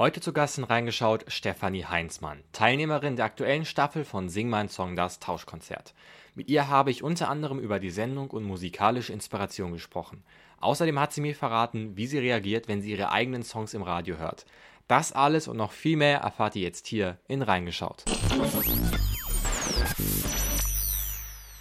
[0.00, 4.96] Heute zu Gast in reingeschaut Stefanie Heinzmann, Teilnehmerin der aktuellen Staffel von Sing mein Song
[4.96, 5.92] das Tauschkonzert.
[6.34, 10.24] Mit ihr habe ich unter anderem über die Sendung und musikalische Inspiration gesprochen.
[10.60, 14.16] Außerdem hat sie mir verraten, wie sie reagiert, wenn sie ihre eigenen Songs im Radio
[14.16, 14.46] hört.
[14.88, 18.04] Das alles und noch viel mehr erfahrt ihr jetzt hier in Reingeschaut.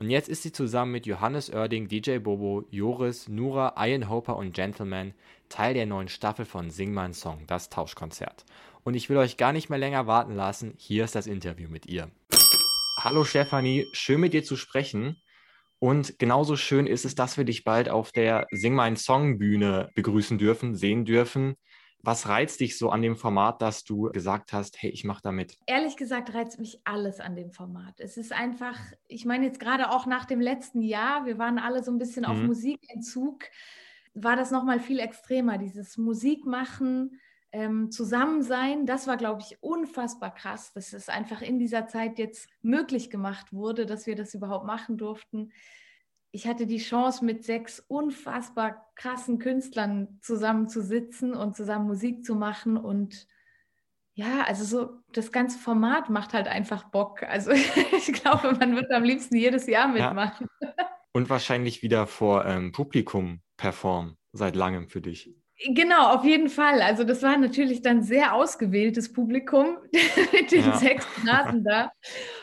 [0.00, 4.54] Und jetzt ist sie zusammen mit Johannes Oerding, DJ Bobo, Joris, Nura, Ian Hoper und
[4.54, 5.12] Gentleman
[5.48, 8.44] Teil der neuen Staffel von Sing mein Song, das Tauschkonzert.
[8.84, 11.86] Und ich will euch gar nicht mehr länger warten lassen, hier ist das Interview mit
[11.86, 12.12] ihr.
[13.00, 15.16] Hallo Stefanie, schön mit dir zu sprechen.
[15.80, 19.90] Und genauso schön ist es, dass wir dich bald auf der Sing mein Song Bühne
[19.94, 21.56] begrüßen dürfen, sehen dürfen.
[22.02, 25.32] Was reizt dich so an dem Format, dass du gesagt hast, hey, ich mache da
[25.32, 25.58] mit?
[25.66, 27.98] Ehrlich gesagt reizt mich alles an dem Format.
[27.98, 28.78] Es ist einfach,
[29.08, 32.22] ich meine jetzt gerade auch nach dem letzten Jahr, wir waren alle so ein bisschen
[32.22, 32.30] mhm.
[32.30, 33.44] auf Musikentzug,
[34.14, 37.18] war das nochmal viel extremer, dieses Musikmachen,
[37.50, 42.48] ähm, Zusammensein, das war, glaube ich, unfassbar krass, dass es einfach in dieser Zeit jetzt
[42.62, 45.52] möglich gemacht wurde, dass wir das überhaupt machen durften.
[46.30, 52.76] Ich hatte die Chance, mit sechs unfassbar krassen Künstlern zusammenzusitzen und zusammen Musik zu machen.
[52.76, 53.26] Und
[54.12, 57.22] ja, also so das ganze Format macht halt einfach Bock.
[57.22, 57.50] Also
[57.96, 60.48] ich glaube, man wird am liebsten jedes Jahr mitmachen.
[60.60, 60.74] Ja.
[61.12, 65.34] Und wahrscheinlich wieder vor ähm, Publikum performen, seit langem für dich.
[65.66, 66.82] Genau, auf jeden Fall.
[66.82, 69.78] Also das war natürlich dann sehr ausgewähltes Publikum
[70.32, 70.76] mit den ja.
[70.76, 71.90] sechs Nasen da.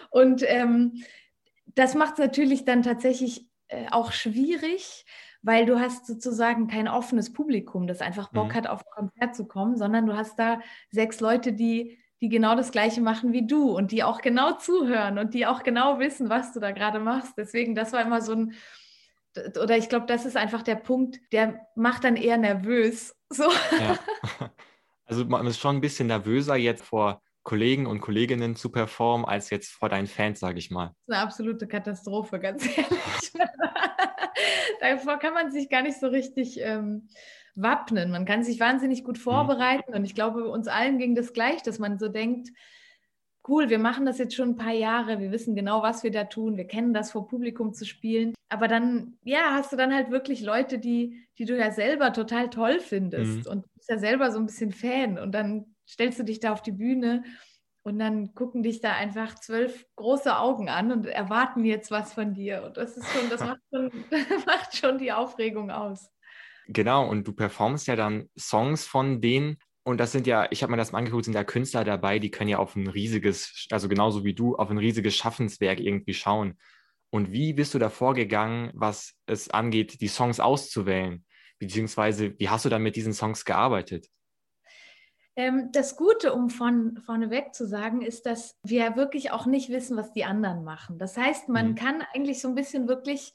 [0.10, 1.04] Und ähm,
[1.76, 5.06] das macht es natürlich dann tatsächlich äh, auch schwierig,
[5.42, 8.54] weil du hast sozusagen kein offenes Publikum, das einfach Bock mhm.
[8.54, 10.60] hat, auf ein Konzert zu kommen, sondern du hast da
[10.90, 15.20] sechs Leute, die, die genau das Gleiche machen wie du und die auch genau zuhören
[15.20, 17.34] und die auch genau wissen, was du da gerade machst.
[17.38, 18.54] Deswegen, das war immer so ein
[19.62, 23.16] oder ich glaube, das ist einfach der Punkt, der macht dann eher nervös.
[23.30, 23.52] So.
[23.80, 24.00] Ja.
[25.08, 29.52] Also man ist schon ein bisschen nervöser jetzt vor Kollegen und Kolleginnen zu performen, als
[29.52, 30.88] jetzt vor deinen Fans, sage ich mal.
[30.88, 33.32] Das ist eine absolute Katastrophe, ganz ehrlich.
[34.82, 37.08] Davor kann man sich gar nicht so richtig ähm,
[37.54, 38.10] wappnen.
[38.12, 39.22] Man kann sich wahnsinnig gut mhm.
[39.22, 39.98] vorbereiten mhm.
[39.98, 42.50] und ich glaube, uns allen ging das gleich, dass man so denkt,
[43.48, 46.24] cool, wir machen das jetzt schon ein paar Jahre, wir wissen genau, was wir da
[46.24, 48.34] tun, wir kennen das vor Publikum zu spielen.
[48.50, 52.50] Aber dann, ja, hast du dann halt wirklich Leute, die, die du ja selber total
[52.50, 53.52] toll findest mhm.
[53.52, 56.52] und du bist ja selber so ein bisschen Fan und dann stellst du dich da
[56.54, 57.24] auf die Bühne
[57.84, 62.34] und dann gucken dich da einfach zwölf große Augen an und erwarten jetzt was von
[62.34, 62.64] dir.
[62.64, 63.92] Und das ist schon, das macht schon,
[64.48, 66.10] macht schon die Aufregung aus.
[66.68, 70.72] Genau, und du performst ja dann Songs von denen, und das sind ja, ich habe
[70.72, 73.88] mir das mal angeguckt, sind ja Künstler dabei, die können ja auf ein riesiges, also
[73.88, 76.58] genauso wie du, auf ein riesiges Schaffenswerk irgendwie schauen.
[77.12, 81.24] Und wie bist du da vorgegangen, was es angeht, die Songs auszuwählen?
[81.60, 84.08] Beziehungsweise, wie hast du dann mit diesen Songs gearbeitet?
[85.36, 89.98] Ähm, das Gute, um von vorneweg zu sagen, ist, dass wir wirklich auch nicht wissen,
[89.98, 90.98] was die anderen machen.
[90.98, 91.76] Das heißt, man mhm.
[91.76, 93.34] kann eigentlich so ein bisschen wirklich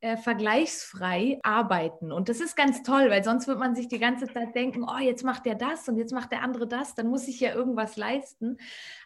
[0.00, 2.12] äh, vergleichsfrei arbeiten.
[2.12, 4.98] Und das ist ganz toll, weil sonst wird man sich die ganze Zeit denken, oh,
[4.98, 7.96] jetzt macht der das und jetzt macht der andere das, dann muss ich ja irgendwas
[7.96, 8.58] leisten.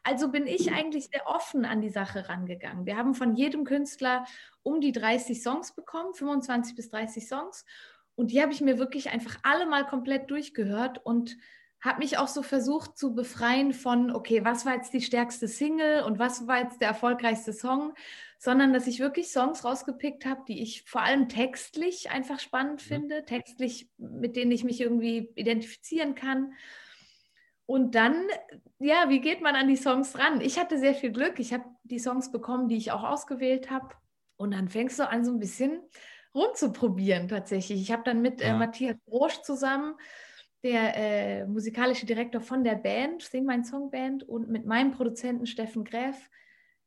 [0.03, 2.87] Also bin ich eigentlich sehr offen an die Sache rangegangen.
[2.87, 4.25] Wir haben von jedem Künstler
[4.63, 7.65] um die 30 Songs bekommen, 25 bis 30 Songs.
[8.17, 11.37] Und die habe ich mir wirklich einfach alle mal komplett durchgehört und
[11.81, 16.03] habe mich auch so versucht zu befreien von, okay, was war jetzt die stärkste Single
[16.03, 17.95] und was war jetzt der erfolgreichste Song,
[18.39, 22.95] sondern dass ich wirklich Songs rausgepickt habe, die ich vor allem textlich einfach spannend mhm.
[22.95, 26.53] finde, textlich, mit denen ich mich irgendwie identifizieren kann.
[27.65, 28.27] Und dann,
[28.79, 30.41] ja, wie geht man an die Songs ran?
[30.41, 31.39] Ich hatte sehr viel Glück.
[31.39, 33.95] Ich habe die Songs bekommen, die ich auch ausgewählt habe.
[34.37, 35.81] Und dann fängst du an, so ein bisschen
[36.35, 37.81] rumzuprobieren tatsächlich.
[37.81, 38.55] Ich habe dann mit äh, ja.
[38.55, 39.95] äh, Matthias Brosch zusammen
[40.63, 45.47] der äh, musikalische Direktor von der Band, Sing Mein Song Band, und mit meinem Produzenten
[45.47, 46.31] Steffen Gräf,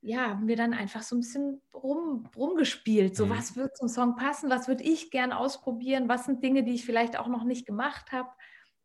[0.01, 3.15] ja, haben wir dann einfach so ein bisschen rum, rumgespielt.
[3.15, 3.29] So, mhm.
[3.31, 4.49] was wird zum Song passen?
[4.49, 6.09] Was würde ich gern ausprobieren?
[6.09, 8.29] Was sind Dinge, die ich vielleicht auch noch nicht gemacht habe?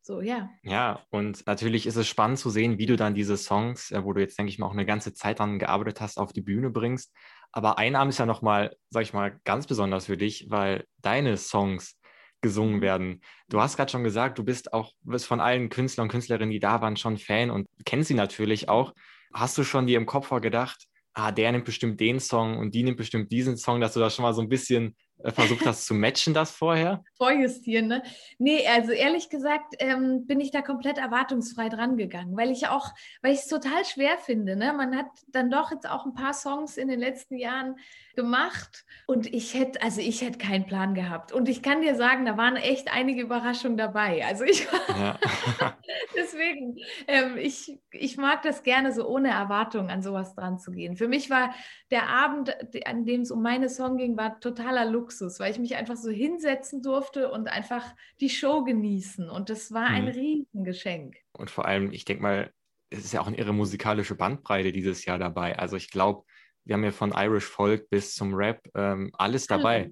[0.00, 0.49] So, ja.
[0.62, 4.12] Ja, und natürlich ist es spannend zu sehen, wie du dann diese Songs, äh, wo
[4.12, 6.70] du jetzt, denke ich mal, auch eine ganze Zeit dran gearbeitet hast, auf die Bühne
[6.70, 7.12] bringst.
[7.52, 11.37] Aber ein Abend ist ja nochmal, sag ich mal, ganz besonders für dich, weil deine
[11.37, 11.97] Songs
[12.40, 12.82] gesungen mhm.
[12.82, 13.20] werden.
[13.49, 16.61] Du hast gerade schon gesagt, du bist auch bist von allen Künstlern und Künstlerinnen, die
[16.61, 18.94] da waren, schon Fan und kennst sie natürlich auch.
[19.35, 22.82] Hast du schon dir im Kopf gedacht, ah, der nimmt bestimmt den Song und die
[22.82, 25.94] nimmt bestimmt diesen Song, dass du da schon mal so ein bisschen versucht hast zu
[25.94, 27.03] matchen, das vorher?
[27.17, 28.03] Vorjustieren, ne?
[28.38, 32.91] Nee, also ehrlich gesagt ähm, bin ich da komplett erwartungsfrei dran gegangen, weil ich auch,
[33.23, 34.56] weil ich es total schwer finde.
[34.56, 34.73] Ne?
[34.73, 37.76] Man hat dann doch jetzt auch ein paar Songs in den letzten Jahren
[38.15, 41.32] gemacht und ich hätte, also ich hätte keinen Plan gehabt.
[41.32, 44.25] Und ich kann dir sagen, da waren echt einige Überraschungen dabei.
[44.26, 45.19] Also ich ja.
[46.17, 46.76] deswegen,
[47.06, 50.97] ähm, ich, ich mag das gerne so ohne Erwartung an sowas dran zu gehen.
[50.97, 51.55] Für mich war
[51.91, 52.56] der Abend,
[52.87, 56.10] an dem es um meine Song ging, war totaler Luxus, weil ich mich einfach so
[56.10, 57.84] hinsetzen durfte und einfach
[58.20, 59.31] die Show genießen.
[59.31, 60.10] Und das war ein mhm.
[60.10, 61.16] Riesengeschenk.
[61.32, 62.52] Und vor allem, ich denke mal,
[62.90, 65.58] es ist ja auch eine irre musikalische Bandbreite dieses Jahr dabei.
[65.58, 66.25] Also ich glaube,
[66.64, 69.90] wir haben ja von Irish Folk bis zum Rap ähm, alles dabei.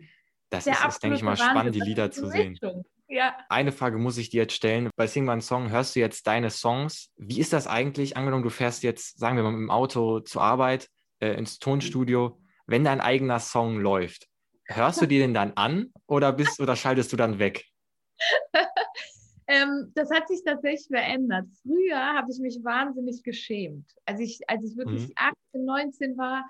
[0.51, 2.59] Das Der ist, ist denke ich mal, spannend, die Lieder zu sehen.
[3.09, 3.37] Ja.
[3.49, 4.91] Eine Frage muss ich dir jetzt stellen.
[4.97, 7.13] Bei Sing My Song hörst du jetzt deine Songs.
[7.17, 8.17] Wie ist das eigentlich?
[8.17, 10.89] Angenommen, du fährst jetzt, sagen wir mal, im Auto zur Arbeit,
[11.21, 12.41] äh, ins Tonstudio.
[12.67, 14.29] Wenn dein eigener Song läuft,
[14.69, 17.65] hörst du dir den dann an oder, bist, oder schaltest du dann weg?
[19.47, 21.47] ähm, das hat sich tatsächlich verändert.
[21.63, 23.91] Früher habe ich mich wahnsinnig geschämt.
[24.05, 25.15] Als ich, als ich wirklich mhm.
[25.53, 26.45] 18, 19 war,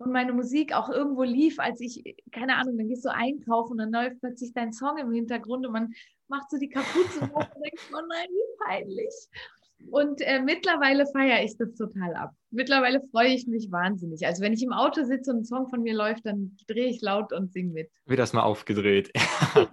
[0.00, 3.78] und meine Musik auch irgendwo lief, als ich, keine Ahnung, dann gehst du einkaufen und
[3.78, 5.92] dann läuft plötzlich dein Song im Hintergrund und man
[6.26, 9.14] macht so die Kapuze hoch und denkt, oh nein, wie peinlich.
[9.90, 12.32] Und äh, mittlerweile feiere ich das total ab.
[12.50, 14.26] Mittlerweile freue ich mich wahnsinnig.
[14.26, 17.00] Also wenn ich im Auto sitze und ein Song von mir läuft, dann drehe ich
[17.00, 17.90] laut und singe mit.
[18.06, 19.10] Wird das mal aufgedreht.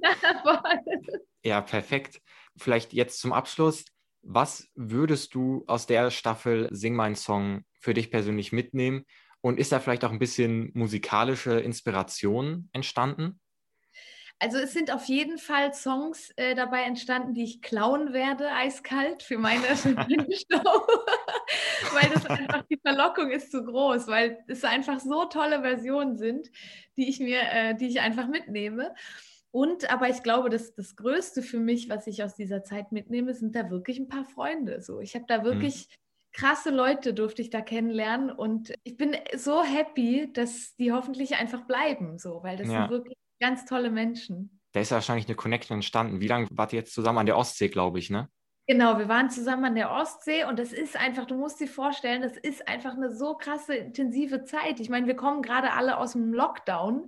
[1.44, 2.21] ja, perfekt.
[2.57, 3.86] Vielleicht jetzt zum Abschluss.
[4.21, 9.06] Was würdest du aus der Staffel Sing mein Song für dich persönlich mitnehmen
[9.42, 13.39] und ist da vielleicht auch ein bisschen musikalische Inspiration entstanden?
[14.39, 19.24] Also es sind auf jeden Fall Songs äh, dabei entstanden, die ich klauen werde, eiskalt
[19.24, 19.81] für meine, Show.
[21.94, 26.51] weil das einfach, die Verlockung ist zu groß, weil es einfach so tolle Versionen sind,
[26.98, 28.94] die ich mir, äh, die ich einfach mitnehme.
[29.50, 33.34] Und aber ich glaube, dass das Größte für mich, was ich aus dieser Zeit mitnehme,
[33.34, 34.81] sind da wirklich ein paar Freunde.
[34.81, 35.45] So, ich habe da mhm.
[35.45, 36.07] wirklich mhm
[36.38, 41.66] krasse Leute durfte ich da kennenlernen und ich bin so happy, dass die hoffentlich einfach
[41.66, 42.81] bleiben, so, weil das ja.
[42.81, 44.60] sind wirklich ganz tolle Menschen.
[44.74, 46.19] Da ist wahrscheinlich eine Connection entstanden.
[46.19, 48.30] Wie lange wart ihr jetzt zusammen an der Ostsee, glaube ich, ne?
[48.69, 52.22] Genau, wir waren zusammen an der Ostsee und das ist einfach, du musst dir vorstellen,
[52.22, 54.82] das ist einfach eine so krasse, intensive Zeit.
[54.82, 57.08] Ich meine, wir kommen gerade alle aus dem Lockdown.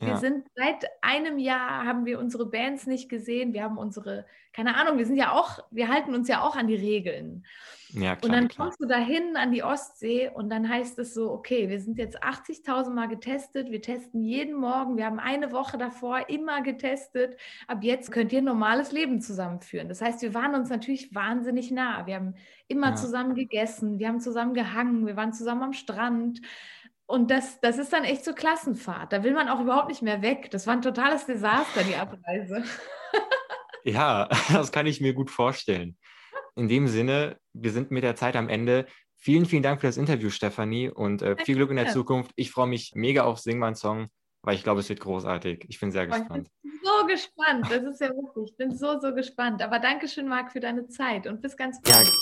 [0.00, 0.16] Wir ja.
[0.18, 3.54] sind seit einem Jahr haben wir unsere Bands nicht gesehen.
[3.54, 6.66] Wir haben unsere, keine Ahnung, wir sind ja auch, wir halten uns ja auch an
[6.66, 7.46] die Regeln.
[7.90, 8.66] Ja, klar, und dann klar.
[8.66, 12.22] kommst du dahin an die Ostsee und dann heißt es so, okay, wir sind jetzt
[12.22, 17.78] 80.000 Mal getestet, wir testen jeden Morgen, wir haben eine Woche davor immer getestet, ab
[17.82, 19.88] jetzt könnt ihr ein normales Leben zusammenführen.
[19.88, 22.34] Das heißt, wir waren uns natürlich wahnsinnig nah, wir haben
[22.66, 22.94] immer ja.
[22.94, 26.40] zusammen gegessen, wir haben zusammen gehangen, wir waren zusammen am Strand.
[27.06, 29.14] Und das, das ist dann echt so Klassenfahrt.
[29.14, 30.50] Da will man auch überhaupt nicht mehr weg.
[30.50, 32.62] Das war ein totales Desaster, die Abreise.
[33.84, 35.96] ja, das kann ich mir gut vorstellen
[36.58, 38.86] in dem Sinne, wir sind mit der Zeit am Ende.
[39.16, 42.32] Vielen, vielen Dank für das Interview, Stefanie, und äh, viel Glück in der Zukunft.
[42.36, 44.08] Ich freue mich mega auf Sing mein Song,
[44.42, 45.64] weil ich glaube, es wird großartig.
[45.68, 46.48] Ich bin sehr gespannt.
[46.62, 47.66] Ich bin so gespannt.
[47.70, 48.50] Das ist ja wirklich.
[48.50, 49.62] Ich bin so, so gespannt.
[49.62, 52.06] Aber danke schön, Marc, für deine Zeit und bis ganz bald.
[52.06, 52.12] Ja.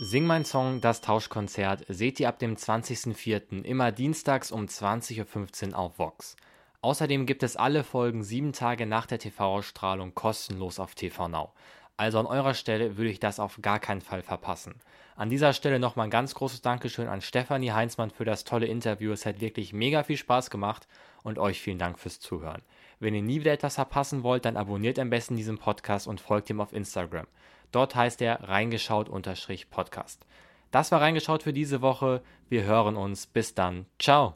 [0.00, 3.64] Sing mein Song, das Tauschkonzert, seht ihr ab dem 20.04.
[3.64, 6.36] immer dienstags um 20.15 Uhr auf Vox.
[6.82, 11.52] Außerdem gibt es alle Folgen sieben Tage nach der TV-Ausstrahlung kostenlos auf TV Now.
[11.98, 14.76] Also an eurer Stelle würde ich das auf gar keinen Fall verpassen.
[15.16, 19.10] An dieser Stelle nochmal ein ganz großes Dankeschön an Stefanie Heinzmann für das tolle Interview.
[19.10, 20.86] Es hat wirklich mega viel Spaß gemacht
[21.24, 22.62] und euch vielen Dank fürs Zuhören.
[23.00, 26.48] Wenn ihr nie wieder etwas verpassen wollt, dann abonniert am besten diesen Podcast und folgt
[26.50, 27.26] ihm auf Instagram.
[27.72, 30.24] Dort heißt er reingeschaut-podcast.
[30.70, 32.22] Das war reingeschaut für diese Woche.
[32.48, 33.26] Wir hören uns.
[33.26, 33.86] Bis dann.
[33.98, 34.32] Ciao.